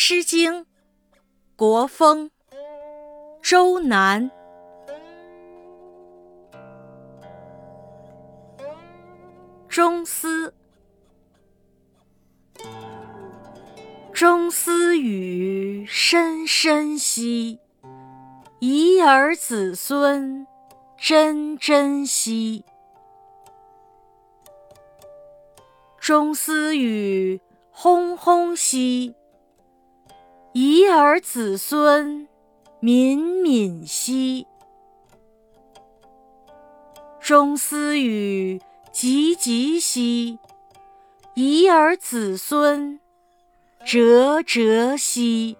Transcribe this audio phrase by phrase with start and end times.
[0.00, 0.62] 诗经·
[1.56, 2.30] 国风·
[3.42, 4.30] 周南。
[9.68, 10.54] 中思，
[14.12, 17.58] 中思语深深兮，
[18.60, 20.46] 遗而子孙
[20.96, 22.64] 真真兮。
[25.98, 27.40] 中思语
[27.72, 29.16] 轰轰兮。
[30.60, 32.26] 遗而子孙
[32.80, 34.44] 敏敏兮，
[37.20, 38.60] 中思语
[38.92, 40.36] 汲汲兮；
[41.36, 42.98] 遗而子孙
[43.86, 45.56] 哲哲兮。